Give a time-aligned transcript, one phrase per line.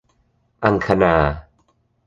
[0.63, 1.15] อังคณา